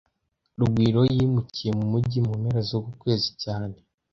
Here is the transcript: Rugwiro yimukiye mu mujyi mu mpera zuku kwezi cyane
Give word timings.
Rugwiro 0.59 1.01
yimukiye 1.15 1.71
mu 1.77 1.85
mujyi 1.91 2.19
mu 2.27 2.33
mpera 2.41 2.61
zuku 2.69 2.91
kwezi 3.01 3.29
cyane 3.41 3.77